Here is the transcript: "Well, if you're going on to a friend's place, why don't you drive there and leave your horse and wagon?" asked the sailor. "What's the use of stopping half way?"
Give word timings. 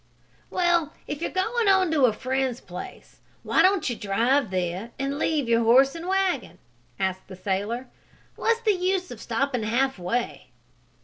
"Well, 0.49 0.93
if 1.05 1.21
you're 1.21 1.29
going 1.29 1.67
on 1.67 1.91
to 1.91 2.05
a 2.07 2.11
friend's 2.11 2.59
place, 2.59 3.19
why 3.43 3.61
don't 3.61 3.87
you 3.87 3.95
drive 3.95 4.49
there 4.49 4.89
and 4.97 5.19
leave 5.19 5.47
your 5.47 5.63
horse 5.63 5.93
and 5.93 6.07
wagon?" 6.07 6.57
asked 6.97 7.27
the 7.27 7.35
sailor. 7.35 7.85
"What's 8.35 8.61
the 8.61 8.73
use 8.73 9.11
of 9.11 9.21
stopping 9.21 9.61
half 9.61 9.99
way?" 9.99 10.47